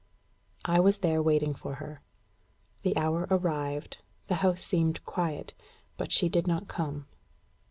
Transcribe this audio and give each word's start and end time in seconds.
I 0.65 0.79
was 0.79 0.97
there 1.05 1.21
waiting 1.21 1.53
for 1.53 1.75
her. 1.75 2.01
The 2.81 2.97
hour 2.97 3.27
arrived; 3.29 3.99
the 4.25 4.33
house 4.41 4.63
seemed 4.63 5.05
quiet; 5.05 5.53
but 5.95 6.11
she 6.11 6.27
did 6.27 6.47
not 6.47 6.67
come. 6.67 7.05